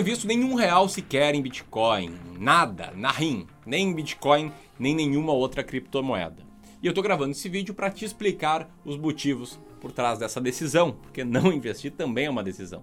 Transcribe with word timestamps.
invisto 0.00 0.26
nenhum 0.26 0.54
real 0.54 0.88
sequer 0.88 1.34
em 1.34 1.42
Bitcoin, 1.42 2.14
nada, 2.38 2.90
na 2.96 3.10
RIM, 3.10 3.46
nem 3.66 3.88
em 3.88 3.94
Bitcoin, 3.94 4.50
nem 4.78 4.94
nenhuma 4.94 5.32
outra 5.32 5.62
criptomoeda. 5.62 6.42
E 6.82 6.86
eu 6.86 6.94
tô 6.94 7.02
gravando 7.02 7.32
esse 7.32 7.48
vídeo 7.48 7.74
para 7.74 7.90
te 7.90 8.06
explicar 8.06 8.70
os 8.84 8.96
motivos 8.96 9.60
por 9.78 9.92
trás 9.92 10.18
dessa 10.18 10.40
decisão, 10.40 10.92
porque 10.92 11.22
não 11.22 11.52
investir 11.52 11.92
também 11.92 12.26
é 12.26 12.30
uma 12.30 12.42
decisão. 12.42 12.82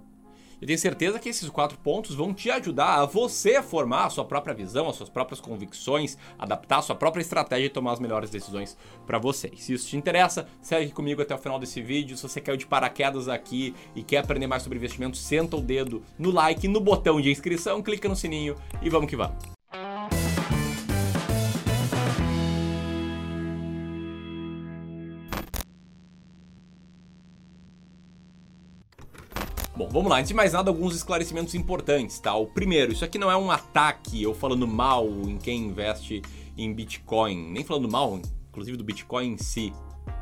Eu 0.60 0.66
tenho 0.66 0.80
certeza 0.80 1.20
que 1.20 1.30
esses 1.30 1.48
quatro 1.50 1.78
pontos 1.78 2.16
vão 2.16 2.34
te 2.34 2.50
ajudar 2.50 2.96
a 2.96 3.06
você 3.06 3.62
formar 3.62 4.06
a 4.06 4.10
sua 4.10 4.26
própria 4.26 4.56
visão, 4.56 4.90
as 4.90 4.96
suas 4.96 5.10
próprias 5.10 5.40
convicções, 5.40 6.18
adaptar 6.38 6.80
a 6.80 6.82
sua 6.82 6.96
própria 6.96 7.22
estratégia 7.22 7.68
e 7.68 7.70
tomar 7.70 7.94
as 7.94 8.00
melhores 8.00 8.32
decisões 8.32 8.76
para 9.06 9.20
você. 9.20 9.52
Se 9.56 9.74
isso 9.74 9.88
te 9.88 9.96
interessa, 9.96 10.48
segue 10.60 10.92
comigo 10.92 11.22
até 11.22 11.36
o 11.36 11.38
final 11.38 11.60
desse 11.60 11.80
vídeo. 11.80 12.18
Se 12.18 12.24
você 12.24 12.42
caiu 12.42 12.58
de 12.58 12.66
paraquedas 12.66 13.28
aqui 13.28 13.76
e 13.96 14.02
quer 14.02 14.18
aprender 14.18 14.48
mais 14.48 14.64
sobre 14.64 14.80
investimentos, 14.80 15.22
senta 15.22 15.56
o 15.56 15.62
dedo 15.62 16.02
no 16.18 16.32
like, 16.32 16.68
no 16.68 16.80
botão 16.80 17.22
de 17.22 17.30
inscrição, 17.30 17.84
clica 17.84 18.10
no 18.10 18.16
sininho 18.16 18.56
e 18.82 18.90
vamos 18.90 19.10
que 19.10 19.16
vamos. 19.16 19.57
Bom, 29.78 29.88
vamos 29.90 30.10
lá. 30.10 30.18
Antes 30.18 30.30
de 30.30 30.34
mais 30.34 30.54
nada, 30.54 30.72
alguns 30.72 30.96
esclarecimentos 30.96 31.54
importantes, 31.54 32.18
tá? 32.18 32.34
O 32.34 32.48
primeiro, 32.48 32.92
isso 32.92 33.06
aqui 33.06 33.20
não 33.20 33.30
é 33.30 33.38
um 33.38 33.52
ataque 33.52 34.26
ou 34.26 34.34
falando 34.34 34.68
mal 34.68 35.08
em 35.08 35.38
quem 35.38 35.66
investe 35.66 36.24
em 36.58 36.74
Bitcoin, 36.74 37.52
nem 37.52 37.64
falando 37.64 37.88
mal, 37.88 38.20
inclusive 38.50 38.76
do 38.76 38.84
Bitcoin 38.84 39.34
em 39.34 39.38
si. 39.38 39.72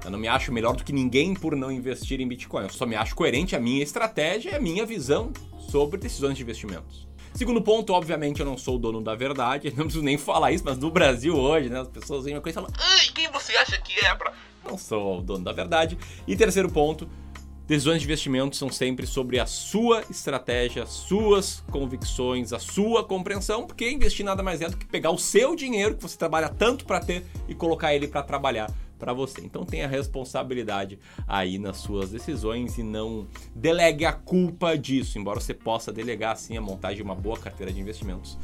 Eu 0.03 0.11
não 0.11 0.19
me 0.19 0.27
acho 0.27 0.51
melhor 0.51 0.75
do 0.75 0.83
que 0.83 0.91
ninguém 0.91 1.33
por 1.33 1.55
não 1.55 1.71
investir 1.71 2.19
em 2.19 2.27
Bitcoin. 2.27 2.63
Eu 2.63 2.69
só 2.69 2.85
me 2.85 2.97
acho 2.97 3.15
coerente 3.15 3.55
a 3.55 3.59
minha 3.61 3.81
estratégia 3.81 4.51
e 4.51 4.55
a 4.55 4.59
minha 4.59 4.85
visão 4.85 5.31
sobre 5.69 5.97
decisões 6.01 6.35
de 6.35 6.43
investimentos. 6.43 7.07
Segundo 7.33 7.61
ponto, 7.61 7.93
obviamente 7.93 8.41
eu 8.41 8.45
não 8.45 8.57
sou 8.57 8.75
o 8.75 8.79
dono 8.79 9.01
da 9.01 9.15
verdade, 9.15 9.71
não 9.77 9.85
preciso 9.85 10.03
nem 10.03 10.17
falar 10.17 10.51
isso, 10.51 10.65
mas 10.65 10.77
no 10.77 10.91
Brasil 10.91 11.33
hoje, 11.33 11.69
né, 11.69 11.79
as 11.79 11.87
pessoas 11.87 12.25
vêm 12.25 12.35
uma 12.35 12.41
coisa 12.41 12.59
e 12.59 12.61
falam: 12.61 12.77
"Ai, 12.77 13.05
quem 13.13 13.31
você 13.31 13.55
acha 13.55 13.79
que 13.79 14.05
é 14.05 14.13
pra?" 14.15 14.33
Não 14.67 14.77
sou 14.77 15.19
o 15.19 15.21
dono 15.21 15.45
da 15.45 15.53
verdade. 15.53 15.97
E 16.27 16.35
terceiro 16.35 16.69
ponto, 16.69 17.07
Decisões 17.67 17.99
de 17.99 18.05
investimento 18.05 18.55
são 18.55 18.69
sempre 18.69 19.07
sobre 19.07 19.39
a 19.39 19.47
sua 19.47 20.03
estratégia, 20.07 20.85
suas 20.85 21.63
convicções, 21.71 22.53
a 22.53 22.59
sua 22.59 23.03
compreensão, 23.03 23.65
porque 23.65 23.89
investir 23.89 24.23
nada 24.23 24.43
mais 24.43 24.61
é 24.61 24.69
do 24.69 24.77
que 24.77 24.85
pegar 24.85 25.09
o 25.09 25.17
seu 25.17 25.55
dinheiro 25.55 25.95
que 25.95 26.03
você 26.03 26.15
trabalha 26.15 26.47
tanto 26.47 26.85
para 26.85 26.99
ter 26.99 27.25
e 27.47 27.55
colocar 27.55 27.95
ele 27.95 28.07
para 28.07 28.21
trabalhar 28.21 28.71
para 28.99 29.13
você. 29.13 29.41
Então 29.41 29.65
tenha 29.65 29.87
responsabilidade 29.87 30.99
aí 31.27 31.57
nas 31.57 31.77
suas 31.77 32.11
decisões 32.11 32.77
e 32.77 32.83
não 32.83 33.27
delegue 33.55 34.05
a 34.05 34.13
culpa 34.13 34.77
disso, 34.77 35.17
embora 35.17 35.39
você 35.39 35.53
possa 35.53 35.91
delegar 35.91 36.37
sim 36.37 36.55
a 36.55 36.61
montagem 36.61 36.97
de 36.97 37.03
uma 37.03 37.15
boa 37.15 37.37
carteira 37.37 37.73
de 37.73 37.79
investimentos 37.79 38.37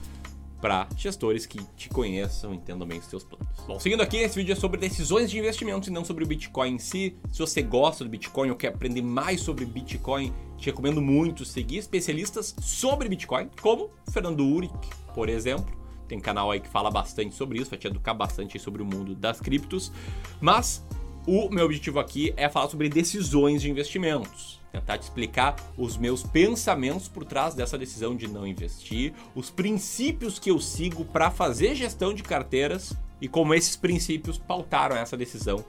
para 0.61 0.87
gestores 0.95 1.47
que 1.47 1.59
te 1.75 1.89
conheçam, 1.89 2.53
entendam 2.53 2.87
bem 2.87 2.99
os 2.99 3.05
seus 3.05 3.23
planos. 3.23 3.47
Bom, 3.67 3.79
seguindo 3.79 4.01
aqui, 4.01 4.17
esse 4.17 4.35
vídeo 4.35 4.53
é 4.53 4.55
sobre 4.55 4.79
decisões 4.79 5.29
de 5.29 5.39
investimento 5.39 5.89
e 5.89 5.91
não 5.91 6.05
sobre 6.05 6.23
o 6.23 6.27
Bitcoin 6.27 6.75
em 6.75 6.79
si. 6.79 7.17
Se 7.31 7.39
você 7.39 7.63
gosta 7.63 8.03
do 8.03 8.09
Bitcoin 8.09 8.51
ou 8.51 8.55
quer 8.55 8.67
aprender 8.67 9.01
mais 9.01 9.41
sobre 9.41 9.65
Bitcoin, 9.65 10.31
te 10.57 10.67
recomendo 10.67 11.01
muito 11.01 11.43
seguir 11.43 11.77
especialistas 11.77 12.55
sobre 12.61 13.09
Bitcoin, 13.09 13.49
como 13.59 13.89
Fernando 14.11 14.45
Uric, 14.45 14.73
por 15.15 15.27
exemplo. 15.27 15.75
Tem 16.07 16.19
canal 16.19 16.51
aí 16.51 16.59
que 16.59 16.69
fala 16.69 16.91
bastante 16.91 17.33
sobre 17.33 17.59
isso, 17.59 17.71
vai 17.71 17.79
te 17.79 17.87
educar 17.87 18.13
bastante 18.13 18.59
sobre 18.59 18.83
o 18.83 18.85
mundo 18.85 19.15
das 19.15 19.41
criptos. 19.41 19.91
Mas 20.39 20.85
o 21.25 21.49
meu 21.49 21.65
objetivo 21.65 21.99
aqui 21.99 22.33
é 22.37 22.47
falar 22.47 22.69
sobre 22.69 22.87
decisões 22.87 23.61
de 23.61 23.71
investimentos 23.71 24.60
tentar 24.71 24.97
te 24.97 25.03
explicar 25.03 25.55
os 25.77 25.97
meus 25.97 26.23
pensamentos 26.23 27.07
por 27.07 27.25
trás 27.25 27.53
dessa 27.53 27.77
decisão 27.77 28.15
de 28.15 28.27
não 28.27 28.47
investir, 28.47 29.13
os 29.35 29.49
princípios 29.49 30.39
que 30.39 30.49
eu 30.49 30.59
sigo 30.59 31.03
para 31.03 31.29
fazer 31.29 31.75
gestão 31.75 32.13
de 32.13 32.23
carteiras 32.23 32.93
e 33.19 33.27
como 33.27 33.53
esses 33.53 33.75
princípios 33.75 34.37
pautaram 34.37 34.95
essa 34.95 35.17
decisão 35.17 35.63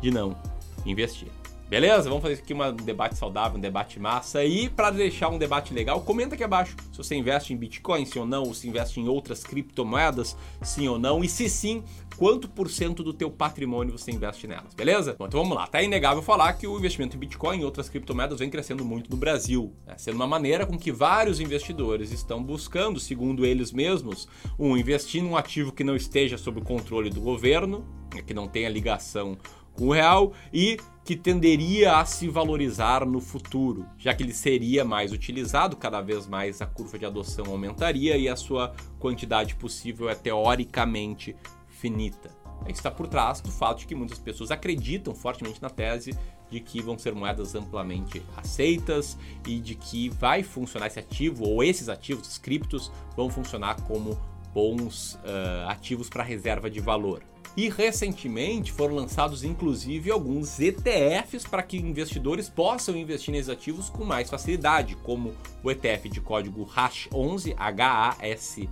de 0.00 0.10
não 0.10 0.36
investir. 0.84 1.28
Beleza? 1.68 2.08
Vamos 2.08 2.22
fazer 2.22 2.34
aqui 2.34 2.54
um 2.54 2.76
debate 2.76 3.14
saudável, 3.18 3.58
um 3.58 3.60
debate 3.60 4.00
massa. 4.00 4.42
E 4.42 4.70
para 4.70 4.90
deixar 4.90 5.28
um 5.28 5.36
debate 5.36 5.74
legal, 5.74 6.00
comenta 6.00 6.34
aqui 6.34 6.42
abaixo 6.42 6.74
se 6.90 6.96
você 6.96 7.14
investe 7.14 7.52
em 7.52 7.56
Bitcoin, 7.58 8.06
sim 8.06 8.18
ou 8.18 8.26
não, 8.26 8.44
ou 8.44 8.54
se 8.54 8.66
investe 8.66 8.98
em 8.98 9.06
outras 9.06 9.44
criptomoedas, 9.44 10.34
sim 10.62 10.88
ou 10.88 10.98
não, 10.98 11.22
e 11.22 11.28
se 11.28 11.46
sim, 11.46 11.84
quanto 12.16 12.48
por 12.48 12.70
cento 12.70 13.02
do 13.02 13.12
teu 13.12 13.30
patrimônio 13.30 13.96
você 13.96 14.10
investe 14.10 14.46
nelas, 14.46 14.72
beleza? 14.72 15.14
Bom, 15.18 15.26
então 15.26 15.42
vamos 15.42 15.54
lá. 15.54 15.66
Tá 15.66 15.82
inegável 15.82 16.22
falar 16.22 16.54
que 16.54 16.66
o 16.66 16.78
investimento 16.78 17.16
em 17.16 17.18
Bitcoin 17.18 17.60
e 17.60 17.64
outras 17.66 17.90
criptomoedas 17.90 18.38
vem 18.38 18.48
crescendo 18.48 18.82
muito 18.82 19.10
no 19.10 19.16
Brasil, 19.18 19.74
né? 19.86 19.94
sendo 19.98 20.16
uma 20.16 20.26
maneira 20.26 20.64
com 20.64 20.78
que 20.78 20.90
vários 20.90 21.38
investidores 21.38 22.10
estão 22.12 22.42
buscando, 22.42 22.98
segundo 22.98 23.44
eles 23.44 23.72
mesmos, 23.72 24.26
um 24.58 24.74
investir 24.74 25.22
num 25.22 25.36
ativo 25.36 25.70
que 25.70 25.84
não 25.84 25.94
esteja 25.94 26.38
sob 26.38 26.60
o 26.60 26.64
controle 26.64 27.10
do 27.10 27.20
governo, 27.20 27.86
que 28.26 28.32
não 28.32 28.48
tenha 28.48 28.70
ligação 28.70 29.36
com 29.78 29.86
o 29.86 29.92
real 29.92 30.32
e 30.52 30.76
que 31.04 31.16
tenderia 31.16 31.96
a 31.96 32.04
se 32.04 32.28
valorizar 32.28 33.06
no 33.06 33.20
futuro, 33.20 33.86
já 33.96 34.12
que 34.12 34.22
ele 34.22 34.34
seria 34.34 34.84
mais 34.84 35.12
utilizado, 35.12 35.76
cada 35.76 36.02
vez 36.02 36.26
mais 36.26 36.60
a 36.60 36.66
curva 36.66 36.98
de 36.98 37.06
adoção 37.06 37.46
aumentaria 37.46 38.16
e 38.16 38.28
a 38.28 38.36
sua 38.36 38.74
quantidade 38.98 39.54
possível 39.54 40.10
é 40.10 40.14
teoricamente 40.14 41.34
finita. 41.68 42.36
Isso 42.64 42.80
está 42.80 42.90
por 42.90 43.06
trás 43.06 43.40
do 43.40 43.50
fato 43.50 43.78
de 43.78 43.86
que 43.86 43.94
muitas 43.94 44.18
pessoas 44.18 44.50
acreditam 44.50 45.14
fortemente 45.14 45.62
na 45.62 45.70
tese 45.70 46.10
de 46.50 46.60
que 46.60 46.82
vão 46.82 46.98
ser 46.98 47.14
moedas 47.14 47.54
amplamente 47.54 48.22
aceitas 48.36 49.16
e 49.46 49.60
de 49.60 49.76
que 49.76 50.08
vai 50.10 50.42
funcionar 50.42 50.88
esse 50.88 50.98
ativo 50.98 51.46
ou 51.46 51.62
esses 51.62 51.88
ativos, 51.88 52.26
os 52.26 52.38
criptos, 52.38 52.90
vão 53.16 53.30
funcionar 53.30 53.80
como 53.82 54.18
bons 54.52 55.14
uh, 55.14 55.68
ativos 55.68 56.08
para 56.08 56.22
reserva 56.22 56.68
de 56.68 56.80
valor. 56.80 57.22
E 57.58 57.68
recentemente 57.68 58.70
foram 58.70 58.94
lançados 58.94 59.42
inclusive 59.42 60.12
alguns 60.12 60.60
ETFs 60.60 61.44
para 61.44 61.60
que 61.60 61.76
investidores 61.76 62.48
possam 62.48 62.96
investir 62.96 63.32
nesses 63.32 63.48
ativos 63.48 63.90
com 63.90 64.04
mais 64.04 64.30
facilidade, 64.30 64.94
como 65.02 65.34
o 65.60 65.68
ETF 65.68 66.08
de 66.08 66.20
código 66.20 66.64
HASH11, 66.66 67.56
H-A-S-H-11, 67.58 68.70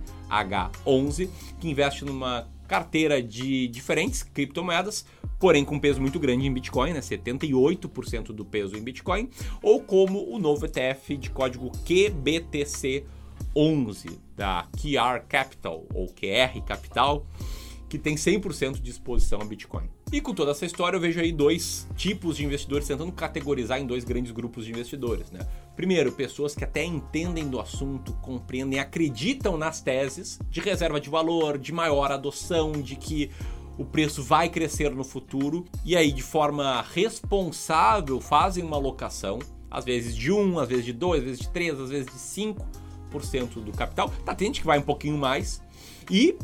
que 1.59 1.69
investe 1.69 2.05
numa 2.05 2.47
carteira 2.65 3.21
de 3.21 3.67
diferentes 3.67 4.23
criptomoedas, 4.23 5.05
porém 5.37 5.65
com 5.65 5.77
peso 5.77 5.99
muito 5.99 6.17
grande 6.17 6.47
em 6.47 6.53
Bitcoin, 6.53 6.93
né? 6.93 7.01
78% 7.01 8.27
do 8.27 8.45
peso 8.45 8.77
em 8.77 8.81
Bitcoin, 8.81 9.29
ou 9.61 9.81
como 9.81 10.33
o 10.33 10.39
novo 10.39 10.65
ETF 10.65 11.17
de 11.17 11.29
código 11.29 11.73
QBTC 11.83 13.03
11 13.53 14.17
da 14.33 14.65
QR 14.81 15.25
Capital 15.27 15.83
ou 15.93 16.07
QR 16.07 16.61
Capital, 16.65 17.25
que 17.89 17.97
tem 17.97 18.15
100% 18.15 18.81
de 18.81 18.91
exposição 18.91 19.39
a 19.41 19.45
Bitcoin. 19.45 19.89
E 20.11 20.19
com 20.19 20.33
toda 20.33 20.51
essa 20.51 20.65
história, 20.65 20.97
eu 20.97 21.01
vejo 21.01 21.19
aí 21.19 21.31
dois 21.31 21.87
tipos 21.95 22.37
de 22.37 22.45
investidores 22.45 22.87
tentando 22.87 23.11
categorizar 23.11 23.79
em 23.79 23.85
dois 23.85 24.03
grandes 24.03 24.31
grupos 24.31 24.65
de 24.65 24.71
investidores, 24.71 25.31
né? 25.31 25.47
Primeiro, 25.75 26.11
pessoas 26.11 26.55
que 26.55 26.63
até 26.63 26.83
entendem 26.83 27.47
do 27.47 27.59
assunto, 27.59 28.13
compreendem, 28.21 28.79
acreditam 28.79 29.57
nas 29.57 29.81
teses 29.81 30.39
de 30.49 30.59
reserva 30.59 30.99
de 30.99 31.09
valor, 31.09 31.57
de 31.57 31.71
maior 31.71 32.11
adoção, 32.11 32.71
de 32.71 32.95
que 32.95 33.31
o 33.77 33.85
preço 33.85 34.23
vai 34.23 34.49
crescer 34.49 34.89
no 34.91 35.03
futuro 35.03 35.65
e 35.85 35.95
aí 35.95 36.11
de 36.11 36.23
forma 36.23 36.81
responsável 36.93 38.19
fazem 38.19 38.63
uma 38.63 38.75
alocação, 38.75 39.39
às 39.69 39.85
vezes 39.85 40.15
de 40.15 40.31
1, 40.31 40.59
às 40.59 40.67
vezes 40.67 40.85
de 40.85 40.93
2, 40.93 41.19
às 41.19 41.25
vezes 41.25 41.39
de 41.41 41.49
3, 41.49 41.79
às 41.79 41.89
vezes 41.89 42.07
de 42.07 42.17
5% 42.17 43.63
do 43.63 43.71
capital. 43.71 44.11
Tá, 44.25 44.33
tem 44.33 44.47
gente 44.47 44.61
que 44.61 44.67
vai 44.67 44.79
um 44.79 44.83
pouquinho 44.83 45.17
mais. 45.17 45.61
E 46.09 46.37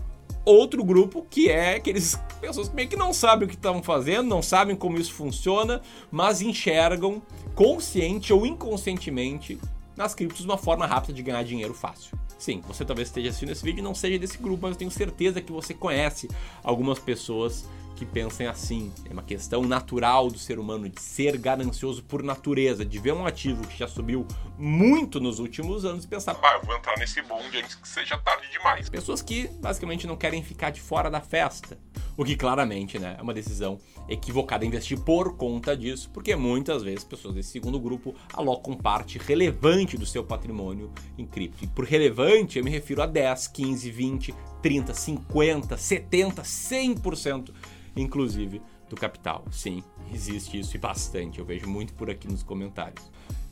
outro 0.46 0.84
grupo 0.84 1.26
que 1.30 1.50
é 1.50 1.76
aqueles 1.76 2.20
pessoas 2.40 2.70
que 2.70 2.76
meio 2.76 2.90
que 2.90 2.96
não 2.96 3.14
sabem 3.14 3.46
o 3.46 3.50
que 3.50 3.56
estão 3.56 3.82
fazendo, 3.82 4.28
não 4.28 4.42
sabem 4.42 4.76
como 4.76 4.98
isso 4.98 5.14
funciona, 5.14 5.82
mas 6.12 6.42
enxergam 6.42 7.22
consciente 7.56 8.34
ou 8.34 8.46
inconscientemente 8.46 9.60
nas 9.96 10.14
criptos 10.16 10.44
uma 10.44 10.58
forma 10.58 10.86
rápida 10.86 11.14
de 11.14 11.22
ganhar 11.22 11.44
dinheiro 11.44 11.74
fácil. 11.74 12.18
Sim, 12.38 12.62
você 12.68 12.84
talvez 12.84 13.08
esteja 13.08 13.30
assistindo 13.30 13.52
esse 13.52 13.64
vídeo 13.64 13.80
e 13.80 13.84
não 13.84 13.96
seja 13.96 14.20
desse 14.20 14.38
grupo, 14.38 14.64
mas 14.64 14.72
eu 14.72 14.78
tenho 14.78 14.92
certeza 14.92 15.40
que 15.40 15.52
você 15.52 15.74
conhece 15.74 16.30
algumas 16.62 17.00
pessoas 17.00 17.66
que 18.04 18.06
pensem 18.06 18.48
assim. 18.48 18.92
É 19.10 19.14
uma 19.14 19.24
questão 19.24 19.64
natural 19.64 20.30
do 20.30 20.38
ser 20.38 20.60
humano 20.60 20.90
de 20.90 21.02
ser 21.02 21.38
ganancioso 21.38 22.04
por 22.04 22.22
natureza, 22.22 22.84
de 22.84 23.00
ver 23.00 23.14
um 23.14 23.26
ativo 23.26 23.66
que 23.66 23.78
já 23.78 23.88
subiu 23.88 24.28
muito 24.58 25.20
nos 25.20 25.40
últimos 25.40 25.86
anos 25.86 26.04
e 26.04 26.08
pensar, 26.08 26.36
eu 26.36 26.66
vou 26.66 26.76
entrar 26.76 26.98
nesse 26.98 27.22
bonde 27.22 27.58
antes 27.58 27.76
que 27.76 27.88
seja 27.88 28.18
tarde 28.18 28.50
demais. 28.52 28.90
Pessoas 28.90 29.22
que 29.22 29.48
basicamente 29.60 30.06
não 30.06 30.18
querem 30.18 30.44
ficar 30.44 30.70
de 30.70 30.82
fora 30.82 31.10
da 31.10 31.22
festa. 31.22 31.78
O 32.16 32.24
que 32.24 32.36
claramente 32.36 33.00
né, 33.00 33.16
é 33.18 33.22
uma 33.22 33.34
decisão 33.34 33.80
equivocada 34.08 34.66
investir 34.66 35.00
por 35.00 35.36
conta 35.36 35.76
disso, 35.76 36.10
porque 36.14 36.36
muitas 36.36 36.84
vezes 36.84 37.04
pessoas 37.04 37.34
desse 37.34 37.50
segundo 37.50 37.80
grupo 37.80 38.14
alocam 38.34 38.76
parte 38.76 39.18
relevante 39.18 39.98
do 39.98 40.06
seu 40.06 40.24
patrimônio 40.24 40.92
em 41.18 41.26
cripto. 41.26 41.64
E 41.64 41.68
por 41.68 41.86
relevante 41.86 42.60
eu 42.60 42.64
me 42.64 42.70
refiro 42.70 43.02
a 43.02 43.08
10, 43.08 43.48
15, 43.48 43.90
20, 43.90 44.36
30, 44.62 44.94
50, 44.94 45.78
70, 45.78 46.42
100% 46.44 47.54
inclusive 47.96 48.62
do 48.90 48.96
capital. 48.96 49.46
Sim, 49.52 49.84
existe 50.14 50.60
isso 50.60 50.76
e 50.76 50.80
bastante. 50.80 51.40
Eu 51.40 51.46
vejo 51.46 51.68
muito 51.68 51.94
por 51.94 52.10
aqui 52.10 52.28
nos 52.28 52.44
comentários. 52.44 53.04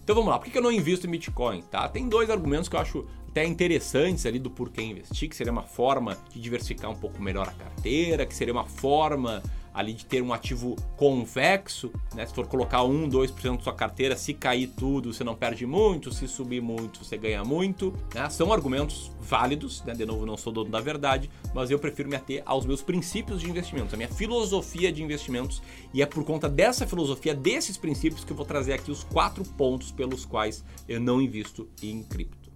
Então 0.04 0.16
vamos 0.16 0.32
lá, 0.32 0.40
por 0.40 0.50
que 0.50 0.58
eu 0.58 0.62
não 0.62 0.72
invisto 0.72 1.08
em 1.08 1.12
Bitcoin? 1.12 1.62
Tá? 1.62 1.88
Tem 1.88 2.10
dois 2.10 2.30
argumentos 2.30 2.68
que 2.68 2.76
eu 2.76 2.80
acho 2.80 3.08
até 3.30 3.46
interessantes 3.46 4.26
ali 4.26 4.40
do 4.40 4.50
porquê 4.50 4.82
investir, 4.82 5.30
que 5.30 5.36
seria 5.36 5.54
uma 5.54 5.64
forma 5.64 6.18
de 6.34 6.42
diversificar 6.42 6.92
um 6.92 6.96
pouco 6.96 7.22
melhor 7.22 7.48
a 7.48 7.52
carteira, 7.52 8.26
que 8.26 8.36
seria 8.36 8.54
uma 8.54 8.66
forma 8.66 9.42
ali 9.74 9.94
de 9.94 10.06
ter 10.06 10.22
um 10.22 10.34
ativo 10.34 10.76
convexo, 10.98 11.92
né? 12.14 12.26
Se 12.26 12.34
for 12.34 12.48
colocar 12.48 12.84
1, 12.84 13.10
2% 13.10 13.58
da 13.58 13.64
sua 13.64 13.74
carteira, 13.74 14.16
se 14.16 14.34
cair 14.34 14.68
tudo, 14.68 15.14
você 15.14 15.24
não 15.24 15.36
perde 15.36 15.66
muito, 15.66 16.12
se 16.12 16.28
subir 16.28 16.62
muito, 16.62 17.04
você 17.04 17.18
ganha 17.18 17.44
muito. 17.44 17.94
Né? 18.14 18.30
São 18.30 18.52
argumentos 18.52 19.12
válidos, 19.20 19.84
né? 19.84 19.94
De 19.94 20.06
novo, 20.06 20.26
não 20.26 20.38
sou 20.38 20.52
dono 20.52 20.70
da 20.70 20.80
verdade, 20.80 21.30
mas 21.54 21.72
eu 21.72 21.80
prefiro 21.80 22.10
me 22.10 22.16
ater 22.16 22.44
aos 22.46 22.66
meus 22.66 22.82
princípios 22.82 23.40
de 23.40 23.50
investimento, 23.50 23.96
a 23.96 23.98
minha 23.98 24.10
filosofia 24.10 24.92
de 24.92 25.02
investimentos, 25.02 25.62
e 25.94 26.02
é 26.02 26.06
por 26.06 26.24
conta 26.24 26.50
dessa 26.50 26.86
filosofia, 26.86 27.34
desses 27.34 27.78
princípios, 27.78 28.24
que 28.24 28.32
eu 28.32 28.38
vou 28.38 28.46
trazer 28.46 28.74
aqui 28.74 28.92
os 28.92 29.04
quatro 29.04 29.44
pontos 29.44 29.92
pelos 29.92 30.26
quais 30.26 30.64
eu 30.88 31.00
não 31.00 31.22
invisto 31.22 31.70
em 31.82 32.04
cripto. 32.04 32.52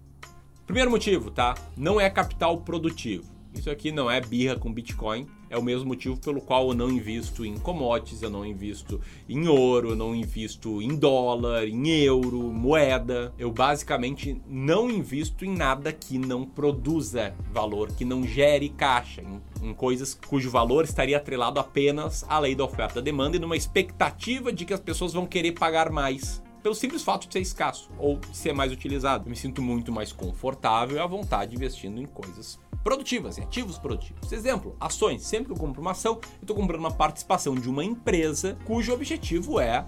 Primeiro 0.66 0.90
motivo, 0.90 1.30
tá? 1.30 1.54
Não 1.76 2.00
é 2.00 2.10
capital 2.10 2.60
produtivo. 2.60 3.24
Isso 3.54 3.70
aqui 3.70 3.90
não 3.90 4.10
é 4.10 4.20
birra 4.20 4.56
com 4.56 4.72
Bitcoin, 4.72 5.26
é 5.48 5.56
o 5.56 5.62
mesmo 5.62 5.88
motivo 5.88 6.16
pelo 6.16 6.40
qual 6.40 6.68
eu 6.68 6.74
não 6.74 6.90
invisto 6.90 7.44
em 7.44 7.56
commodities, 7.58 8.22
eu 8.22 8.30
não 8.30 8.44
invisto 8.44 9.00
em 9.28 9.48
ouro, 9.48 9.90
eu 9.90 9.96
não 9.96 10.14
invisto 10.14 10.82
em 10.82 10.94
dólar, 10.96 11.66
em 11.66 11.88
euro, 12.00 12.42
moeda. 12.42 13.32
Eu 13.38 13.50
basicamente 13.50 14.40
não 14.46 14.90
invisto 14.90 15.44
em 15.44 15.54
nada 15.54 15.92
que 15.92 16.18
não 16.18 16.44
produza 16.44 17.34
valor, 17.52 17.92
que 17.92 18.04
não 18.04 18.26
gere 18.26 18.68
caixa, 18.68 19.22
em, 19.22 19.70
em 19.70 19.74
coisas 19.74 20.14
cujo 20.14 20.50
valor 20.50 20.84
estaria 20.84 21.16
atrelado 21.16 21.60
apenas 21.60 22.24
à 22.28 22.38
lei 22.38 22.54
da 22.54 22.64
oferta 22.64 22.98
e 22.98 23.02
demanda 23.02 23.36
e 23.36 23.40
numa 23.40 23.56
expectativa 23.56 24.52
de 24.52 24.64
que 24.64 24.74
as 24.74 24.80
pessoas 24.80 25.12
vão 25.12 25.26
querer 25.26 25.52
pagar 25.52 25.90
mais 25.90 26.42
pelo 26.66 26.74
simples 26.74 27.04
fato 27.04 27.28
de 27.28 27.32
ser 27.32 27.38
escasso 27.38 27.88
ou 27.96 28.18
de 28.18 28.36
ser 28.36 28.52
mais 28.52 28.72
utilizado. 28.72 29.24
Eu 29.24 29.30
me 29.30 29.36
sinto 29.36 29.62
muito 29.62 29.92
mais 29.92 30.10
confortável 30.10 30.96
e 30.96 30.98
à 30.98 31.06
vontade 31.06 31.54
investindo 31.54 32.02
em 32.02 32.06
coisas 32.06 32.58
produtivas, 32.82 33.38
em 33.38 33.44
ativos 33.44 33.78
produtivos. 33.78 34.32
Exemplo, 34.32 34.74
ações. 34.80 35.22
Sempre 35.24 35.46
que 35.46 35.52
eu 35.52 35.56
compro 35.56 35.80
uma 35.80 35.92
ação, 35.92 36.14
eu 36.14 36.40
estou 36.40 36.56
comprando 36.56 36.80
uma 36.80 36.90
participação 36.90 37.54
de 37.54 37.70
uma 37.70 37.84
empresa 37.84 38.58
cujo 38.64 38.92
objetivo 38.92 39.60
é 39.60 39.86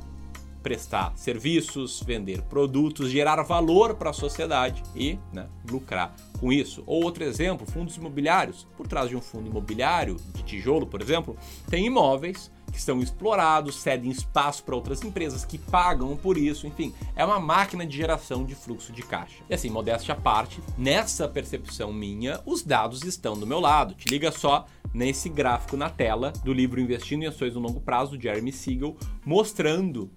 prestar 0.62 1.12
serviços, 1.16 2.00
vender 2.00 2.42
produtos, 2.42 3.10
gerar 3.10 3.42
valor 3.42 3.96
para 3.96 4.10
a 4.10 4.12
sociedade 4.12 4.80
e 4.94 5.18
né, 5.32 5.48
lucrar 5.68 6.14
com 6.38 6.52
isso. 6.52 6.84
Ou 6.86 7.02
outro 7.02 7.24
exemplo, 7.24 7.66
fundos 7.66 7.96
imobiliários. 7.96 8.68
Por 8.76 8.86
trás 8.86 9.08
de 9.08 9.16
um 9.16 9.20
fundo 9.20 9.48
imobiliário 9.48 10.16
de 10.32 10.44
tijolo, 10.44 10.86
por 10.86 11.02
exemplo, 11.02 11.36
tem 11.68 11.86
imóveis 11.86 12.52
que 12.72 12.80
são 12.80 13.00
explorados, 13.00 13.80
cedem 13.80 14.10
espaço 14.10 14.62
para 14.62 14.74
outras 14.74 15.02
empresas 15.02 15.44
que 15.44 15.58
pagam 15.58 16.16
por 16.16 16.36
isso, 16.36 16.66
enfim, 16.66 16.92
é 17.16 17.24
uma 17.24 17.40
máquina 17.40 17.86
de 17.86 17.96
geração 17.96 18.44
de 18.44 18.54
fluxo 18.54 18.92
de 18.92 19.02
caixa. 19.02 19.42
E 19.48 19.54
assim, 19.54 19.70
modéstia 19.70 20.14
à 20.14 20.16
parte, 20.16 20.60
nessa 20.76 21.28
percepção 21.28 21.92
minha, 21.92 22.40
os 22.44 22.62
dados 22.62 23.02
estão 23.04 23.38
do 23.38 23.46
meu 23.46 23.60
lado. 23.60 23.94
Te 23.94 24.08
liga 24.08 24.30
só 24.30 24.66
nesse 24.92 25.28
gráfico 25.28 25.76
na 25.76 25.90
tela 25.90 26.32
do 26.44 26.52
livro 26.52 26.80
Investindo 26.80 27.22
em 27.22 27.26
Ações 27.26 27.54
no 27.54 27.60
Longo 27.60 27.80
Prazo, 27.80 28.16
do 28.16 28.22
Jeremy 28.22 28.52
Siegel, 28.52 28.96
mostrando 29.24 30.10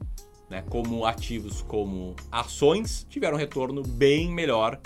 né, 0.49 0.63
como 0.69 1.05
ativos 1.05 1.61
como 1.61 2.15
ações 2.29 3.05
tiveram 3.09 3.37
retorno 3.37 3.81
bem 3.81 4.29
melhor 4.29 4.79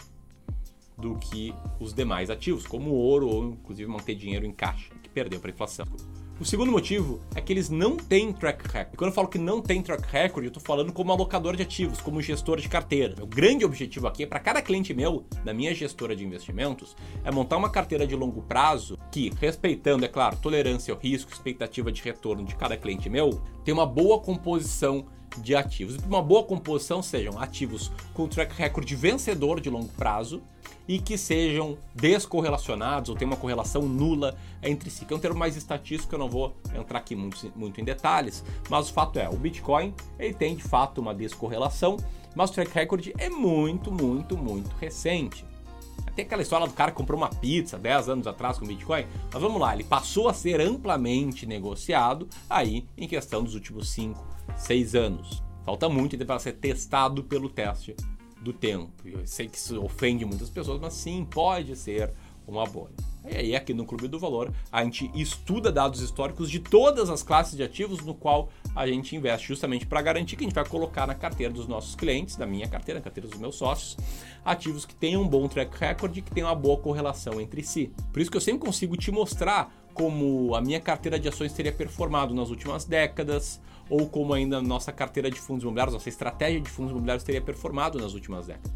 do 0.97 1.17
que 1.17 1.53
os 1.79 1.93
demais 1.93 2.29
ativos, 2.29 2.65
como 2.65 2.91
ouro 2.91 3.27
ou 3.27 3.49
inclusive 3.49 3.89
manter 3.89 4.15
dinheiro 4.15 4.45
em 4.45 4.51
caixa, 4.51 4.93
que 5.01 5.09
perdeu 5.09 5.39
para 5.39 5.49
a 5.49 5.53
inflação. 5.53 5.85
O 6.37 6.43
segundo 6.43 6.69
motivo 6.69 7.21
é 7.33 7.39
que 7.39 7.53
eles 7.53 7.69
não 7.69 7.95
têm 7.95 8.33
track 8.33 8.67
record. 8.67 8.93
E 8.93 8.97
quando 8.97 9.09
eu 9.11 9.15
falo 9.15 9.29
que 9.29 9.37
não 9.37 9.61
tem 9.61 9.81
track 9.81 10.03
record, 10.11 10.43
eu 10.43 10.49
estou 10.49 10.61
falando 10.61 10.91
como 10.91 11.09
alocador 11.09 11.55
de 11.55 11.63
ativos, 11.63 12.01
como 12.01 12.21
gestor 12.21 12.59
de 12.59 12.67
carteira. 12.67 13.23
O 13.23 13.25
grande 13.25 13.63
objetivo 13.63 14.05
aqui 14.05 14.23
é 14.23 14.27
para 14.27 14.41
cada 14.41 14.61
cliente 14.61 14.93
meu, 14.93 15.25
da 15.45 15.53
minha 15.53 15.73
gestora 15.73 16.13
de 16.13 16.25
investimentos, 16.25 16.93
é 17.23 17.31
montar 17.31 17.55
uma 17.55 17.69
carteira 17.69 18.05
de 18.05 18.17
longo 18.17 18.41
prazo 18.41 18.97
que, 19.09 19.31
respeitando, 19.39 20.03
é 20.03 20.09
claro, 20.09 20.35
tolerância 20.35 20.93
ao 20.93 20.99
risco, 20.99 21.31
expectativa 21.31 21.89
de 21.89 22.01
retorno 22.01 22.43
de 22.43 22.53
cada 22.53 22.75
cliente 22.75 23.09
meu, 23.09 23.41
tem 23.63 23.73
uma 23.73 23.85
boa 23.85 24.19
composição 24.19 25.05
de 25.37 25.55
ativos. 25.55 25.97
Uma 26.05 26.21
boa 26.21 26.43
composição 26.43 27.01
sejam 27.01 27.39
ativos 27.39 27.91
com 28.13 28.27
track 28.27 28.55
record 28.55 28.89
vencedor 28.93 29.59
de 29.59 29.69
longo 29.69 29.89
prazo 29.89 30.41
e 30.87 30.99
que 30.99 31.17
sejam 31.17 31.77
descorrelacionados 31.93 33.09
ou 33.09 33.15
tenham 33.15 33.31
uma 33.31 33.37
correlação 33.37 33.83
nula 33.83 34.37
entre 34.61 34.89
si. 34.89 35.05
Que 35.05 35.13
é 35.13 35.17
um 35.17 35.19
termo 35.19 35.37
mais 35.37 35.55
estatístico, 35.55 36.13
eu 36.15 36.19
não 36.19 36.29
vou 36.29 36.55
entrar 36.73 36.99
aqui 36.99 37.15
muito, 37.15 37.51
muito 37.55 37.81
em 37.81 37.83
detalhes, 37.83 38.43
mas 38.69 38.89
o 38.89 38.93
fato 38.93 39.19
é, 39.19 39.27
o 39.29 39.35
Bitcoin 39.35 39.93
ele 40.19 40.33
tem 40.33 40.55
de 40.55 40.63
fato 40.63 41.01
uma 41.01 41.13
descorrelação, 41.13 41.97
mas 42.35 42.49
o 42.49 42.53
track 42.53 42.71
record 42.73 43.07
é 43.17 43.29
muito, 43.29 43.91
muito, 43.91 44.37
muito 44.37 44.75
recente. 44.75 45.45
Tem 46.15 46.23
aquela 46.23 46.41
história 46.41 46.65
do 46.65 46.73
cara 46.73 46.91
que 46.91 46.97
comprou 46.97 47.17
uma 47.17 47.29
pizza 47.29 47.77
10 47.77 48.09
anos 48.09 48.27
atrás 48.27 48.57
com 48.57 48.65
Bitcoin, 48.65 49.05
mas 49.33 49.41
vamos 49.41 49.59
lá, 49.59 49.73
ele 49.73 49.83
passou 49.83 50.29
a 50.29 50.33
ser 50.33 50.61
amplamente 50.61 51.45
negociado 51.45 52.29
aí 52.49 52.85
em 52.97 53.05
questão 53.05 53.43
dos 53.43 53.53
últimos 53.53 53.89
5, 53.89 54.25
6 54.57 54.95
anos. 54.95 55.43
Falta 55.63 55.89
muito 55.89 56.17
para 56.25 56.39
ser 56.39 56.53
testado 56.53 57.23
pelo 57.23 57.49
teste 57.49 57.95
do 58.41 58.53
tempo. 58.53 58.91
Eu 59.03 59.25
sei 59.25 59.47
que 59.47 59.57
isso 59.57 59.81
ofende 59.83 60.23
muitas 60.25 60.49
pessoas, 60.49 60.79
mas 60.79 60.93
sim, 60.93 61.25
pode 61.29 61.75
ser 61.75 62.13
uma 62.47 62.65
bolha. 62.65 62.93
E 63.27 63.35
aí, 63.35 63.55
aqui 63.55 63.73
no 63.73 63.85
Clube 63.85 64.07
do 64.07 64.19
Valor, 64.19 64.53
a 64.71 64.83
gente 64.83 65.09
estuda 65.15 65.71
dados 65.71 65.99
históricos 65.99 66.49
de 66.49 66.59
todas 66.59 67.09
as 67.09 67.23
classes 67.23 67.57
de 67.57 67.63
ativos 67.63 68.01
no 68.01 68.13
qual 68.13 68.49
a 68.75 68.85
gente 68.85 69.15
investe, 69.15 69.47
justamente 69.47 69.87
para 69.87 69.99
garantir 69.99 70.35
que 70.35 70.43
a 70.43 70.47
gente 70.47 70.53
vai 70.53 70.67
colocar 70.67 71.07
na 71.07 71.15
carteira 71.15 71.51
dos 71.51 71.67
nossos 71.67 71.95
clientes, 71.95 72.35
da 72.35 72.45
minha 72.45 72.67
carteira, 72.67 72.99
na 72.99 73.03
carteira 73.03 73.27
dos 73.27 73.39
meus 73.39 73.55
sócios, 73.55 73.97
ativos 74.43 74.85
que 74.85 74.93
tenham 74.93 75.23
um 75.23 75.27
bom 75.27 75.47
track 75.47 75.75
record 75.75 76.15
e 76.15 76.21
que 76.21 76.31
tenham 76.31 76.47
uma 76.47 76.55
boa 76.55 76.77
correlação 76.77 77.41
entre 77.41 77.63
si. 77.63 77.91
Por 78.13 78.21
isso 78.21 78.29
que 78.29 78.37
eu 78.37 78.41
sempre 78.41 78.63
consigo 78.63 78.95
te 78.95 79.09
mostrar 79.09 79.73
como 79.95 80.53
a 80.53 80.61
minha 80.61 80.79
carteira 80.79 81.17
de 81.17 81.27
ações 81.27 81.53
teria 81.53 81.71
performado 81.71 82.33
nas 82.33 82.49
últimas 82.49 82.85
décadas, 82.85 83.59
ou 83.89 84.07
como 84.09 84.33
ainda 84.33 84.61
nossa 84.61 84.91
carteira 84.91 85.29
de 85.29 85.39
fundos 85.39 85.63
imobiliários, 85.63 85.93
nossa 85.93 86.09
estratégia 86.09 86.59
de 86.59 86.69
fundos 86.69 86.91
imobiliários 86.91 87.23
teria 87.23 87.41
performado 87.41 87.99
nas 87.99 88.13
últimas 88.13 88.47
décadas. 88.47 88.73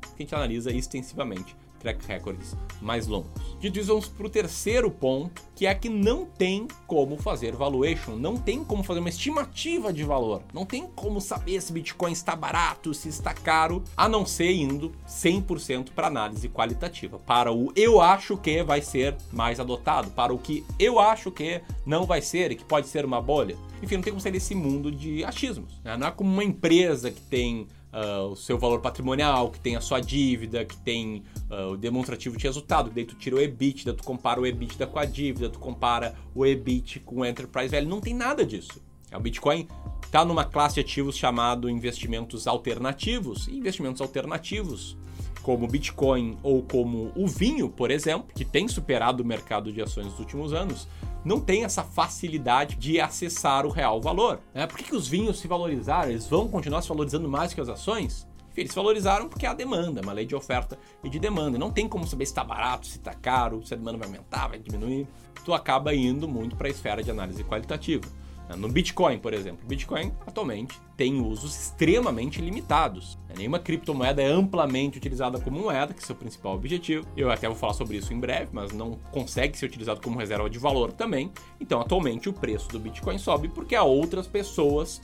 Que 0.00 0.08
a 0.14 0.18
gente 0.18 0.34
analisa 0.34 0.72
extensivamente 0.72 1.54
track 1.86 2.06
records 2.06 2.56
mais 2.80 3.06
longos. 3.06 3.30
Dito 3.60 3.78
isso, 3.78 3.88
vamos 3.88 4.08
para 4.08 4.26
o 4.26 4.30
terceiro 4.30 4.90
ponto, 4.90 5.42
que 5.54 5.66
é 5.66 5.74
que 5.74 5.88
não 5.88 6.26
tem 6.26 6.66
como 6.86 7.16
fazer 7.16 7.54
valuation, 7.54 8.16
não 8.16 8.36
tem 8.36 8.64
como 8.64 8.82
fazer 8.82 9.00
uma 9.00 9.08
estimativa 9.08 9.92
de 9.92 10.04
valor, 10.04 10.42
não 10.52 10.66
tem 10.66 10.86
como 10.86 11.20
saber 11.20 11.60
se 11.60 11.72
Bitcoin 11.72 12.12
está 12.12 12.34
barato, 12.36 12.92
se 12.92 13.08
está 13.08 13.32
caro, 13.32 13.82
a 13.96 14.08
não 14.08 14.26
ser 14.26 14.52
indo 14.52 14.92
100% 15.08 15.90
para 15.94 16.08
análise 16.08 16.48
qualitativa, 16.48 17.18
para 17.18 17.52
o 17.52 17.72
eu 17.74 18.00
acho 18.00 18.36
que 18.36 18.62
vai 18.62 18.82
ser 18.82 19.16
mais 19.32 19.60
adotado, 19.60 20.10
para 20.10 20.34
o 20.34 20.38
que 20.38 20.64
eu 20.78 20.98
acho 20.98 21.30
que 21.30 21.62
não 21.84 22.04
vai 22.04 22.20
ser 22.20 22.50
e 22.50 22.56
que 22.56 22.64
pode 22.64 22.88
ser 22.88 23.04
uma 23.04 23.20
bolha. 23.20 23.56
Enfim, 23.82 23.96
não 23.96 24.02
tem 24.02 24.12
como 24.12 24.20
sair 24.20 24.32
desse 24.32 24.54
mundo 24.54 24.90
de 24.90 25.22
achismos. 25.24 25.80
Né? 25.84 25.96
Não 25.96 26.06
é 26.06 26.10
como 26.10 26.30
uma 26.30 26.44
empresa 26.44 27.10
que 27.10 27.20
tem 27.20 27.66
uh, 27.96 28.26
o 28.30 28.36
seu 28.36 28.58
valor 28.58 28.80
patrimonial, 28.80 29.50
que 29.50 29.58
tem 29.58 29.74
a 29.74 29.80
sua 29.80 30.00
dívida, 30.00 30.64
que 30.64 30.76
tem 30.76 31.22
uh, 31.50 31.72
o 31.72 31.76
demonstrativo 31.76 32.36
de 32.36 32.44
resultado, 32.44 32.90
daí 32.90 33.04
tu 33.04 33.14
tira 33.14 33.36
o 33.36 33.40
EBITDA, 33.40 33.94
tu 33.94 34.04
compara 34.04 34.40
o 34.40 34.46
EBITDA 34.46 34.86
com 34.86 34.98
a 34.98 35.04
dívida, 35.04 35.48
tu 35.48 35.58
compara 35.58 36.14
o 36.34 36.44
EBIT 36.44 37.00
com 37.00 37.20
o 37.20 37.24
Enterprise 37.24 37.68
Value, 37.68 37.88
não 37.88 38.00
tem 38.00 38.14
nada 38.14 38.44
disso. 38.44 38.82
É, 39.10 39.16
o 39.16 39.20
Bitcoin. 39.20 39.66
Está 40.04 40.24
numa 40.24 40.44
classe 40.44 40.76
de 40.76 40.80
ativos 40.82 41.16
chamado 41.16 41.68
investimentos 41.68 42.46
alternativos, 42.46 43.48
e 43.48 43.56
investimentos 43.56 44.00
alternativos 44.00 44.96
como 45.42 45.66
Bitcoin 45.66 46.38
ou 46.42 46.62
como 46.62 47.12
o 47.14 47.26
vinho, 47.26 47.68
por 47.68 47.90
exemplo, 47.90 48.28
que 48.34 48.44
tem 48.44 48.68
superado 48.68 49.22
o 49.22 49.26
mercado 49.26 49.72
de 49.72 49.82
ações 49.82 50.06
nos 50.06 50.18
últimos 50.18 50.52
anos, 50.52 50.88
não 51.26 51.40
tem 51.40 51.64
essa 51.64 51.82
facilidade 51.82 52.76
de 52.76 53.00
acessar 53.00 53.66
o 53.66 53.70
real 53.70 54.00
valor. 54.00 54.40
Né? 54.54 54.64
Por 54.64 54.78
que, 54.78 54.84
que 54.84 54.94
os 54.94 55.08
vinhos 55.08 55.40
se 55.40 55.48
valorizaram? 55.48 56.10
Eles 56.10 56.28
vão 56.28 56.46
continuar 56.46 56.82
se 56.82 56.88
valorizando 56.88 57.28
mais 57.28 57.52
que 57.52 57.60
as 57.60 57.68
ações? 57.68 58.28
Eles 58.56 58.72
valorizaram 58.72 59.28
porque 59.28 59.44
há 59.44 59.52
demanda, 59.52 60.00
uma 60.00 60.12
lei 60.12 60.24
de 60.24 60.36
oferta 60.36 60.78
e 61.02 61.10
de 61.10 61.18
demanda. 61.18 61.58
Não 61.58 61.72
tem 61.72 61.88
como 61.88 62.06
saber 62.06 62.26
se 62.26 62.30
está 62.30 62.44
barato, 62.44 62.86
se 62.86 62.98
está 62.98 63.12
caro, 63.12 63.60
se 63.66 63.74
a 63.74 63.76
demanda 63.76 63.98
vai 63.98 64.06
aumentar, 64.06 64.46
vai 64.46 64.60
diminuir. 64.60 65.08
Tu 65.44 65.52
acaba 65.52 65.92
indo 65.92 66.28
muito 66.28 66.54
para 66.54 66.68
a 66.68 66.70
esfera 66.70 67.02
de 67.02 67.10
análise 67.10 67.42
qualitativa. 67.42 68.06
No 68.54 68.68
Bitcoin, 68.68 69.18
por 69.18 69.34
exemplo, 69.34 69.66
Bitcoin 69.66 70.12
atualmente 70.26 70.80
tem 70.96 71.20
usos 71.20 71.54
extremamente 71.54 72.40
limitados. 72.40 73.18
Nenhuma 73.36 73.58
criptomoeda 73.58 74.22
é 74.22 74.26
amplamente 74.26 74.98
utilizada 74.98 75.40
como 75.40 75.58
moeda, 75.58 75.92
que 75.92 76.02
é 76.02 76.06
seu 76.06 76.14
principal 76.14 76.54
objetivo. 76.54 77.06
Eu 77.16 77.30
até 77.30 77.48
vou 77.48 77.56
falar 77.56 77.74
sobre 77.74 77.96
isso 77.96 78.14
em 78.14 78.20
breve, 78.20 78.50
mas 78.52 78.72
não 78.72 78.92
consegue 79.10 79.58
ser 79.58 79.66
utilizado 79.66 80.00
como 80.00 80.18
reserva 80.18 80.48
de 80.48 80.58
valor 80.58 80.92
também. 80.92 81.32
Então, 81.60 81.80
atualmente, 81.80 82.28
o 82.28 82.32
preço 82.32 82.68
do 82.68 82.78
Bitcoin 82.78 83.18
sobe 83.18 83.48
porque 83.48 83.74
há 83.74 83.82
outras 83.82 84.26
pessoas 84.26 85.02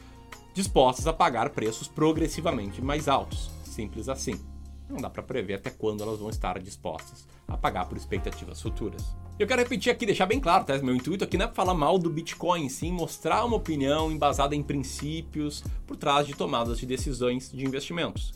dispostas 0.55 1.07
a 1.07 1.13
pagar 1.13 1.51
preços 1.51 1.89
progressivamente 1.89 2.81
mais 2.81 3.09
altos. 3.09 3.51
Simples 3.65 4.09
assim. 4.09 4.52
Não 4.93 5.01
dá 5.01 5.09
para 5.09 5.23
prever 5.23 5.55
até 5.55 5.71
quando 5.71 6.03
elas 6.03 6.19
vão 6.19 6.29
estar 6.29 6.59
dispostas 6.59 7.27
a 7.49 7.57
pagar 7.57 7.87
por 7.87 7.97
expectativas 7.97 8.61
futuras. 8.61 9.17
Eu 9.39 9.47
quero 9.47 9.63
repetir 9.63 9.91
aqui, 9.91 10.05
deixar 10.05 10.27
bem 10.27 10.39
claro, 10.39 10.65
tá? 10.65 10.77
Meu 10.79 10.95
intuito 10.95 11.25
aqui 11.25 11.39
não 11.39 11.47
é 11.47 11.49
falar 11.49 11.73
mal 11.73 11.99
do 11.99 12.11
Bitcoin, 12.11 12.69
sim 12.69 12.93
mostrar 12.93 13.43
uma 13.47 13.57
opinião 13.57 14.13
embasada 14.13 14.55
em 14.55 14.63
princípios 14.63 15.65
por 15.87 15.97
trás 15.97 16.27
de 16.27 16.35
tomadas 16.35 16.79
de 16.79 16.85
decisões 16.85 17.51
de 17.51 17.65
investimentos. 17.65 18.35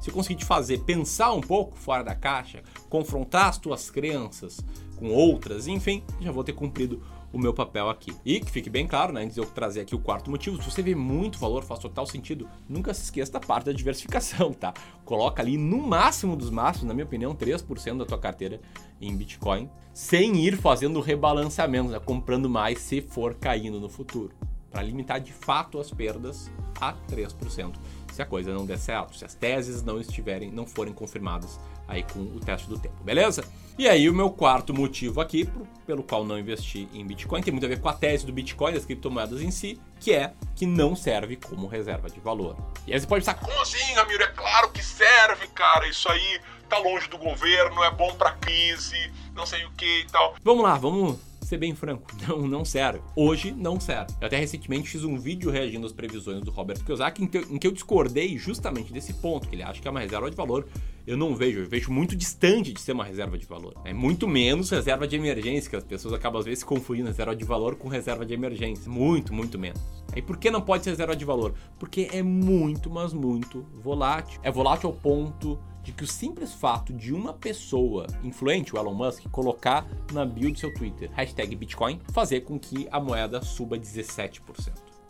se 0.00 0.10
eu 0.10 0.14
conseguir 0.14 0.40
te 0.40 0.44
fazer 0.44 0.80
pensar 0.80 1.32
um 1.32 1.40
pouco 1.40 1.76
fora 1.76 2.02
da 2.02 2.16
caixa, 2.16 2.64
confrontar 2.90 3.48
as 3.48 3.58
tuas 3.58 3.88
crenças 3.88 4.60
com 4.96 5.10
outras, 5.10 5.68
enfim, 5.68 6.02
já 6.20 6.32
vou 6.32 6.42
ter 6.42 6.52
cumprido 6.52 7.00
o 7.32 7.38
meu 7.38 7.54
papel 7.54 7.88
aqui. 7.88 8.12
E 8.24 8.40
que 8.40 8.50
fique 8.50 8.68
bem 8.68 8.86
claro, 8.86 9.12
né, 9.12 9.22
antes 9.22 9.34
de 9.34 9.40
eu 9.40 9.46
trazer 9.46 9.80
aqui 9.80 9.94
o 9.94 9.98
quarto 9.98 10.30
motivo, 10.30 10.62
se 10.62 10.70
você 10.70 10.82
vê 10.82 10.94
muito 10.94 11.38
valor, 11.38 11.64
faz 11.64 11.80
total 11.80 12.06
sentido, 12.06 12.48
nunca 12.68 12.92
se 12.92 13.04
esqueça 13.04 13.32
da 13.32 13.40
parte 13.40 13.66
da 13.66 13.72
diversificação, 13.72 14.52
tá? 14.52 14.74
Coloca 15.04 15.42
ali 15.42 15.56
no 15.56 15.78
máximo 15.78 16.36
dos 16.36 16.50
máximos, 16.50 16.88
na 16.88 16.94
minha 16.94 17.06
opinião, 17.06 17.34
3% 17.34 17.98
da 17.98 18.04
tua 18.04 18.18
carteira 18.18 18.60
em 19.00 19.16
Bitcoin, 19.16 19.68
sem 19.92 20.36
ir 20.44 20.56
fazendo 20.56 21.00
rebalanceamento, 21.00 21.90
né, 21.90 21.98
comprando 21.98 22.48
mais 22.48 22.78
se 22.78 23.00
for 23.00 23.34
caindo 23.34 23.80
no 23.80 23.88
futuro, 23.88 24.34
para 24.70 24.82
limitar 24.82 25.20
de 25.20 25.32
fato 25.32 25.78
as 25.78 25.90
perdas 25.90 26.50
a 26.80 26.94
3% 27.10 27.74
se 28.12 28.22
a 28.22 28.26
coisa 28.26 28.52
não 28.52 28.66
der 28.66 28.78
certo, 28.78 29.16
se 29.16 29.24
as 29.24 29.34
teses 29.34 29.82
não 29.82 30.00
estiverem, 30.00 30.50
não 30.50 30.66
forem 30.66 30.92
confirmadas 30.92 31.58
aí 31.88 32.02
com 32.02 32.20
o 32.20 32.40
teste 32.40 32.68
do 32.68 32.78
tempo, 32.78 33.02
beleza? 33.02 33.44
E 33.78 33.88
aí 33.88 34.08
o 34.08 34.14
meu 34.14 34.30
quarto 34.30 34.74
motivo 34.74 35.20
aqui 35.20 35.44
pro, 35.44 35.66
pelo 35.86 36.02
qual 36.02 36.24
não 36.24 36.38
investi 36.38 36.88
em 36.92 37.06
Bitcoin 37.06 37.42
tem 37.42 37.52
muito 37.52 37.64
a 37.64 37.68
ver 37.68 37.80
com 37.80 37.88
a 37.88 37.92
tese 37.92 38.26
do 38.26 38.32
Bitcoin, 38.32 38.74
das 38.74 38.84
criptomoedas 38.84 39.40
em 39.40 39.50
si, 39.50 39.80
que 39.98 40.12
é 40.12 40.32
que 40.54 40.66
não 40.66 40.94
serve 40.94 41.36
como 41.36 41.66
reserva 41.66 42.08
de 42.08 42.20
valor. 42.20 42.56
E 42.86 42.92
aí 42.92 43.00
você 43.00 43.06
pode 43.06 43.24
pensar, 43.24 43.34
como 43.34 43.60
assim, 43.60 43.94
Ramiro? 43.94 44.22
É 44.22 44.28
claro 44.28 44.70
que 44.70 44.82
serve, 44.82 45.48
cara. 45.48 45.88
Isso 45.88 46.08
aí 46.08 46.40
tá 46.68 46.78
longe 46.78 47.08
do 47.08 47.18
governo, 47.18 47.82
é 47.82 47.90
bom 47.90 48.14
pra 48.14 48.32
crise, 48.32 49.12
não 49.34 49.46
sei 49.46 49.64
o 49.64 49.70
que 49.72 50.00
e 50.00 50.06
tal. 50.06 50.34
Vamos 50.42 50.62
lá, 50.62 50.76
vamos 50.76 51.18
ser 51.52 51.58
bem 51.58 51.74
franco, 51.74 52.10
não, 52.26 52.48
não 52.48 52.64
serve. 52.64 53.00
Hoje 53.14 53.52
não 53.52 53.78
serve. 53.78 54.12
Eu 54.20 54.26
até 54.26 54.38
recentemente 54.38 54.88
fiz 54.88 55.04
um 55.04 55.18
vídeo 55.18 55.50
reagindo 55.50 55.86
às 55.86 55.92
previsões 55.92 56.40
do 56.40 56.50
Robert 56.50 56.82
Kiyosaki 56.82 57.24
em 57.24 57.26
que, 57.26 57.38
em 57.38 57.58
que 57.58 57.66
eu 57.66 57.72
discordei 57.72 58.38
justamente 58.38 58.92
desse 58.92 59.12
ponto, 59.14 59.48
que 59.48 59.54
ele 59.54 59.62
acha 59.62 59.80
que 59.80 59.86
é 59.86 59.90
uma 59.90 60.00
reserva 60.00 60.30
de 60.30 60.36
valor. 60.36 60.66
Eu 61.06 61.16
não 61.16 61.34
vejo, 61.34 61.60
eu 61.60 61.68
vejo 61.68 61.90
muito 61.90 62.14
distante 62.14 62.72
de 62.72 62.80
ser 62.80 62.92
uma 62.92 63.04
reserva 63.04 63.36
de 63.36 63.44
valor. 63.44 63.74
É 63.84 63.92
muito 63.92 64.26
menos 64.26 64.70
reserva 64.70 65.06
de 65.06 65.16
emergência, 65.16 65.68
que 65.68 65.76
as 65.76 65.84
pessoas 65.84 66.14
acabam 66.14 66.38
às 66.38 66.46
vezes 66.46 66.64
confundindo 66.64 67.08
reserva 67.08 67.34
de 67.34 67.44
valor 67.44 67.74
com 67.74 67.88
reserva 67.88 68.24
de 68.24 68.32
emergência. 68.32 68.90
Muito, 68.90 69.34
muito 69.34 69.58
menos. 69.58 69.80
Aí 70.14 70.22
por 70.22 70.36
que 70.38 70.50
não 70.50 70.60
pode 70.60 70.84
ser 70.84 70.90
reserva 70.90 71.16
de 71.16 71.24
valor? 71.24 71.54
Porque 71.78 72.08
é 72.12 72.22
muito, 72.22 72.88
mas 72.88 73.12
muito 73.12 73.66
volátil. 73.74 74.40
É 74.42 74.50
volátil 74.50 74.90
ao 74.90 74.94
ponto 74.94 75.58
de 75.82 75.92
que 75.92 76.04
o 76.04 76.06
simples 76.06 76.52
fato 76.52 76.92
de 76.92 77.12
uma 77.12 77.32
pessoa 77.32 78.06
influente, 78.22 78.74
o 78.74 78.78
Elon 78.78 78.94
Musk, 78.94 79.24
colocar 79.30 79.86
na 80.12 80.24
bio 80.24 80.52
do 80.52 80.58
seu 80.58 80.72
Twitter 80.72 81.10
hashtag 81.12 81.56
Bitcoin, 81.56 82.00
fazer 82.12 82.42
com 82.42 82.58
que 82.58 82.86
a 82.90 83.00
moeda 83.00 83.42
suba 83.42 83.78
17%. 83.78 84.40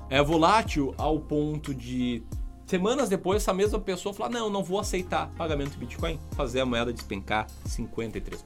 É 0.09 0.23
volátil 0.23 0.95
ao 0.97 1.21
ponto 1.21 1.75
de 1.75 2.23
semanas 2.67 3.09
depois 3.09 3.43
essa 3.43 3.53
mesma 3.53 3.79
pessoa 3.79 4.15
falar: 4.15 4.31
não, 4.31 4.49
não 4.49 4.65
vou 4.65 4.81
aceitar 4.81 5.31
pagamento 5.37 5.77
Bitcoin, 5.79 6.19
fazer 6.33 6.61
a 6.61 6.67
moeda 6.67 6.93
despencar 6.93 7.47
53%. 7.67 8.43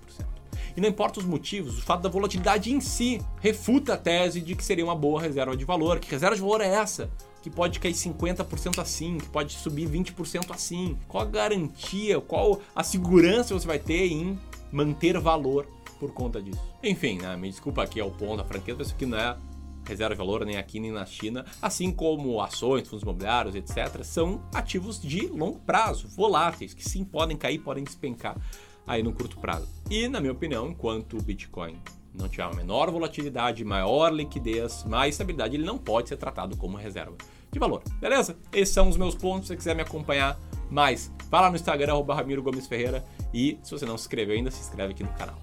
E 0.76 0.80
não 0.80 0.88
importa 0.88 1.20
os 1.20 1.24
motivos, 1.24 1.78
o 1.78 1.82
fato 1.82 2.02
da 2.02 2.08
volatilidade 2.08 2.70
em 2.70 2.80
si 2.80 3.22
refuta 3.40 3.94
a 3.94 3.96
tese 3.96 4.42
de 4.42 4.54
que 4.54 4.62
seria 4.62 4.84
uma 4.84 4.94
boa 4.94 5.20
reserva 5.20 5.56
de 5.56 5.64
valor. 5.64 5.98
Que 5.98 6.10
reserva 6.10 6.36
de 6.36 6.42
valor 6.42 6.60
é 6.60 6.68
essa? 6.68 7.10
Que 7.46 7.50
pode 7.50 7.78
cair 7.78 7.92
50% 7.92 8.80
assim, 8.80 9.18
que 9.18 9.28
pode 9.28 9.52
subir 9.52 9.88
20% 9.88 10.50
assim? 10.50 10.98
Qual 11.06 11.22
a 11.22 11.26
garantia, 11.26 12.20
qual 12.20 12.60
a 12.74 12.82
segurança 12.82 13.54
você 13.54 13.64
vai 13.64 13.78
ter 13.78 14.08
em 14.08 14.36
manter 14.72 15.16
valor 15.20 15.64
por 16.00 16.12
conta 16.12 16.42
disso? 16.42 16.60
Enfim, 16.82 17.18
né, 17.18 17.36
me 17.36 17.48
desculpa 17.48 17.84
aqui 17.84 18.00
ao 18.00 18.10
ponto, 18.10 18.42
a 18.42 18.44
franqueza, 18.44 18.82
isso 18.82 18.94
aqui 18.94 19.06
não 19.06 19.16
é 19.16 19.36
reserva 19.84 20.12
de 20.12 20.18
valor 20.18 20.44
nem 20.44 20.56
aqui 20.56 20.80
nem 20.80 20.90
na 20.90 21.06
China, 21.06 21.46
assim 21.62 21.92
como 21.92 22.42
ações, 22.42 22.88
fundos 22.88 23.04
imobiliários, 23.04 23.54
etc., 23.54 24.02
são 24.02 24.42
ativos 24.52 25.00
de 25.00 25.28
longo 25.28 25.60
prazo, 25.60 26.08
voláteis, 26.08 26.74
que 26.74 26.82
sim 26.82 27.04
podem 27.04 27.36
cair, 27.36 27.60
podem 27.60 27.84
despencar 27.84 28.36
aí 28.84 29.04
no 29.04 29.12
curto 29.12 29.38
prazo. 29.38 29.68
E, 29.88 30.08
na 30.08 30.20
minha 30.20 30.32
opinião, 30.32 30.68
enquanto 30.68 31.16
o 31.16 31.22
Bitcoin 31.22 31.80
não 32.12 32.28
tiver 32.28 32.44
uma 32.44 32.56
menor 32.56 32.90
volatilidade, 32.90 33.64
maior 33.64 34.12
liquidez, 34.12 34.82
mais 34.82 35.14
estabilidade, 35.14 35.54
ele 35.54 35.64
não 35.64 35.78
pode 35.78 36.08
ser 36.08 36.16
tratado 36.16 36.56
como 36.56 36.76
reserva 36.76 37.14
de 37.56 37.60
valor. 37.60 37.82
Beleza? 38.00 38.36
Esses 38.52 38.74
são 38.74 38.88
os 38.88 38.96
meus 38.96 39.14
pontos. 39.14 39.48
Se 39.48 39.48
você 39.48 39.56
quiser 39.56 39.74
me 39.74 39.82
acompanhar 39.82 40.38
mais, 40.70 41.12
vá 41.30 41.40
lá 41.40 41.50
no 41.50 41.56
Instagram, 41.56 41.94
Ramiro 42.14 42.42
Gomes 42.42 42.66
Ferreira. 42.66 43.04
E 43.32 43.58
se 43.62 43.70
você 43.70 43.86
não 43.86 43.96
se 43.96 44.04
inscreveu 44.04 44.36
ainda, 44.36 44.50
se 44.50 44.60
inscreve 44.60 44.92
aqui 44.92 45.02
no 45.02 45.12
canal. 45.14 45.36